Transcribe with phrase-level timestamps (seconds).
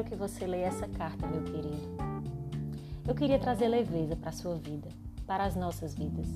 [0.00, 1.96] quero que você leia essa carta, meu querido.
[3.06, 4.88] Eu queria trazer leveza para a sua vida,
[5.26, 6.26] para as nossas vidas.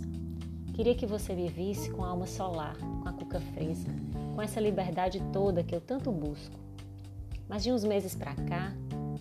[0.74, 3.90] Queria que você vivesse com a alma solar, com a cuca fresca,
[4.34, 6.54] com essa liberdade toda que eu tanto busco.
[7.48, 8.74] Mas de uns meses para cá,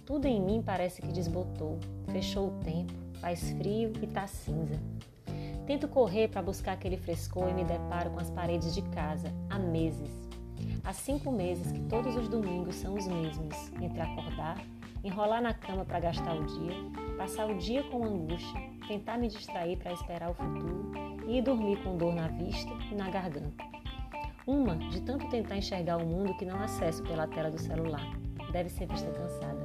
[0.06, 1.80] tudo em mim parece que desbotou,
[2.12, 4.80] fechou o tempo, faz frio e tá cinza.
[5.66, 9.57] Tento correr para buscar aquele frescor e me deparo com as paredes de casa há
[9.57, 10.11] meses.
[10.86, 14.57] Há cinco meses que todos os domingos são os mesmos, entre acordar,
[15.01, 16.75] enrolar na cama para gastar o dia,
[17.18, 20.91] passar o dia com angústia, tentar me distrair para esperar o futuro
[21.25, 23.64] e ir dormir com dor na vista e na garganta.
[24.46, 28.05] Uma de tanto tentar enxergar o mundo que não acesso pela tela do celular.
[28.52, 29.63] Deve ser vista cansada.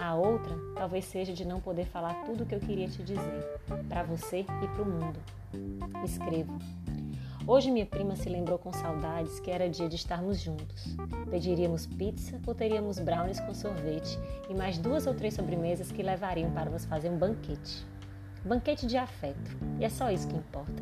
[0.00, 3.60] A outra talvez seja de não poder falar tudo o que eu queria te dizer,
[3.86, 5.20] para você e para o mundo.
[6.02, 6.58] Escrevo.
[7.44, 10.94] Hoje minha prima se lembrou com saudades que era dia de estarmos juntos.
[11.28, 14.16] Pediríamos pizza ou teríamos brownies com sorvete
[14.48, 17.84] e mais duas ou três sobremesas que levariam para nos fazer um banquete.
[18.44, 19.56] Banquete de afeto.
[19.80, 20.80] E é só isso que importa.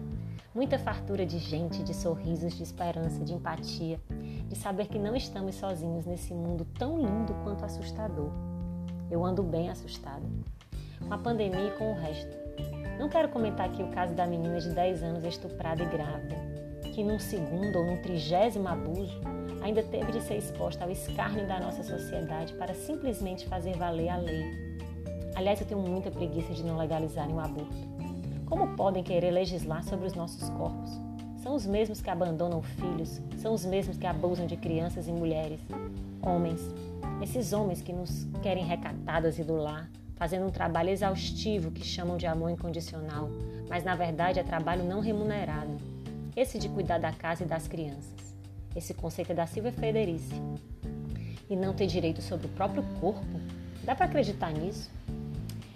[0.55, 3.98] Muita fartura de gente, de sorrisos, de esperança, de empatia,
[4.47, 8.31] de saber que não estamos sozinhos nesse mundo tão lindo quanto assustador.
[9.11, 10.27] Eu ando bem assustada.
[11.08, 12.36] Com a pandemia e com o resto.
[12.98, 16.36] Não quero comentar aqui o caso da menina de 10 anos estuprada e grávida,
[16.91, 19.20] que num segundo ou num trigésimo abuso
[19.62, 24.16] ainda teve de ser exposta ao escárnio da nossa sociedade para simplesmente fazer valer a
[24.16, 24.44] lei.
[25.34, 27.88] Aliás, eu tenho muita preguiça de não legalizarem o aborto.
[28.47, 30.91] Como podem querer legislar sobre os nossos corpos?
[31.42, 35.60] São os mesmos que abandonam filhos, são os mesmos que abusam de crianças e mulheres,
[36.20, 36.60] homens,
[37.22, 42.19] esses homens que nos querem recatadas e do lar, fazendo um trabalho exaustivo que chamam
[42.19, 43.30] de amor incondicional,
[43.69, 45.78] mas na verdade é trabalho não remunerado.
[46.36, 48.36] Esse de cuidar da casa e das crianças.
[48.75, 50.41] Esse conceito é da Silvia Federici.
[51.48, 53.41] E não ter direito sobre o próprio corpo?
[53.83, 54.91] Dá para acreditar nisso?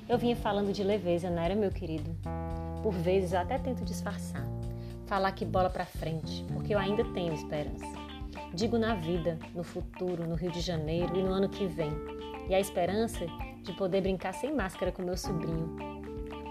[0.09, 2.15] Eu vinha falando de leveza, não era, meu querido?
[2.83, 4.47] Por vezes eu até tento disfarçar,
[5.07, 7.93] falar que bola para frente, porque eu ainda tenho esperança.
[8.53, 11.91] Digo na vida, no futuro, no Rio de Janeiro e no ano que vem.
[12.49, 13.27] E a esperança
[13.63, 15.77] de poder brincar sem máscara com meu sobrinho.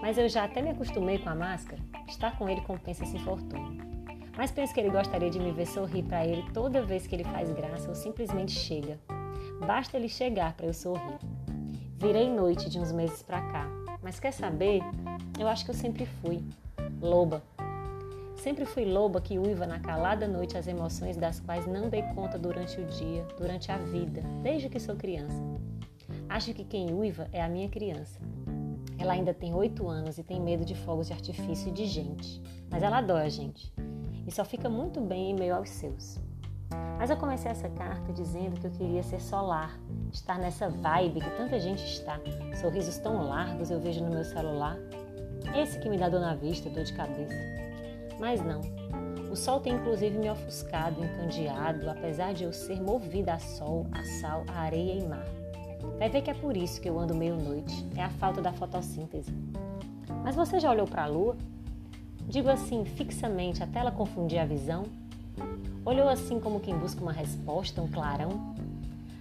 [0.02, 1.80] Mas eu já até me acostumei com a máscara.
[2.06, 3.93] Estar com ele compensa esse infortúnio.
[4.36, 7.24] Mas penso que ele gostaria de me ver sorrir para ele toda vez que ele
[7.24, 8.98] faz graça ou simplesmente chega.
[9.66, 11.18] Basta ele chegar para eu sorrir.
[11.96, 13.70] Virei noite de uns meses para cá,
[14.02, 14.80] mas quer saber?
[15.38, 16.42] Eu acho que eu sempre fui
[17.00, 17.42] loba
[18.36, 22.38] Sempre fui loba que uiva na calada noite as emoções das quais não dei conta
[22.38, 25.42] durante o dia, durante a vida, desde que sou criança.
[26.28, 28.20] Acho que quem uiva é a minha criança.
[28.98, 32.42] Ela ainda tem oito anos e tem medo de fogos de artifício e de gente,
[32.70, 33.72] mas ela adora gente
[34.26, 36.18] e só fica muito bem em meio aos seus.
[36.98, 39.78] Mas eu comecei essa carta dizendo que eu queria ser solar,
[40.12, 42.18] estar nessa vibe que tanta gente está,
[42.60, 44.76] sorrisos tão largos eu vejo no meu celular.
[45.54, 47.34] Esse que me dá dor na vista, dor de cabeça.
[48.18, 48.60] Mas não.
[49.30, 54.04] O sol tem inclusive me ofuscado, encandeado, apesar de eu ser movida a sol, a
[54.20, 55.26] sal, a areia e mar.
[55.98, 59.32] Vai ver que é por isso que eu ando meio-noite, é a falta da fotossíntese.
[60.22, 61.36] Mas você já olhou para a lua?
[62.28, 64.84] Digo assim, fixamente, até ela confundir a visão?
[65.84, 68.54] Olhou assim como quem busca uma resposta, um clarão?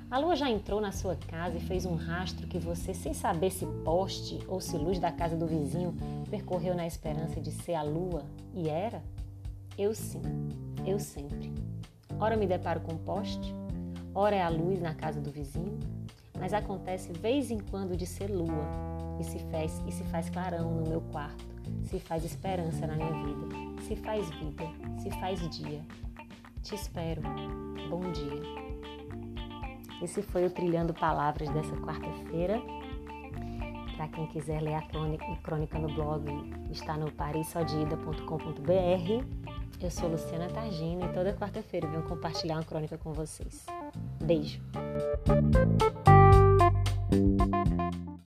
[0.09, 3.51] A lua já entrou na sua casa e fez um rastro que você, sem saber
[3.51, 5.93] se poste ou se luz da casa do vizinho,
[6.29, 9.01] percorreu na esperança de ser a lua e era?
[9.77, 10.21] Eu sim,
[10.85, 11.51] eu sempre.
[12.19, 13.53] Ora me deparo com poste,
[14.13, 15.79] ora é a luz na casa do vizinho,
[16.39, 18.67] mas acontece vez em quando de ser lua
[19.19, 21.52] e se faz e se faz clarão no meu quarto,
[21.85, 24.63] se faz esperança na minha vida, se faz vida,
[24.99, 25.81] se faz dia.
[26.61, 27.21] Te espero.
[27.89, 28.41] Bom dia.
[30.01, 32.61] Esse foi o Trilhando Palavras dessa quarta-feira.
[33.95, 36.25] Para quem quiser ler a crônica, a crônica no blog,
[36.71, 39.25] está no parisodida.com.br.
[39.81, 43.65] Eu sou Luciana Targino e toda quarta-feira venho compartilhar uma crônica com vocês.
[44.21, 44.61] Beijo!